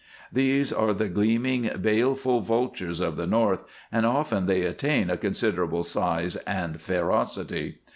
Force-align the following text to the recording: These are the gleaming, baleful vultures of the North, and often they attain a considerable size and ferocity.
These 0.33 0.73
are 0.73 0.93
the 0.95 1.09
gleaming, 1.09 1.69
baleful 1.79 2.39
vultures 2.41 2.99
of 3.01 3.17
the 3.17 3.27
North, 3.27 3.65
and 3.91 4.03
often 4.03 4.47
they 4.47 4.63
attain 4.63 5.11
a 5.11 5.15
considerable 5.17 5.83
size 5.83 6.37
and 6.37 6.81
ferocity. 6.81 7.77